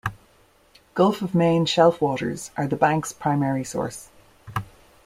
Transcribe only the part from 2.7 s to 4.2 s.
Bank's primary source.